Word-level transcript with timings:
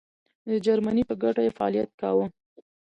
د 0.49 0.51
جرمني 0.65 1.03
په 1.09 1.15
ګټه 1.23 1.41
یې 1.45 1.55
فعالیت 1.57 1.89
کاوه. 2.01 2.25